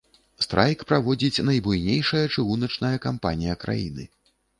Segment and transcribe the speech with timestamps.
[0.43, 4.07] Страйк праводзіць найбуйнейшая чыгуначная кампанія краіны.